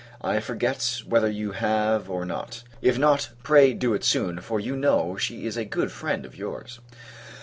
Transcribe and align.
I 0.23 0.39
forget 0.39 1.03
whether 1.05 1.29
you 1.29 1.51
have, 1.51 2.09
or 2.09 2.25
not: 2.25 2.63
if 2.81 2.97
not, 2.97 3.29
pray 3.43 3.71
do 3.75 3.93
it 3.93 4.03
soon; 4.03 4.41
for, 4.41 4.59
you 4.59 4.75
know, 4.75 5.15
she 5.15 5.45
is 5.45 5.57
a 5.57 5.63
good 5.63 5.91
friend 5.91 6.25
of 6.25 6.35
your's. 6.35 6.79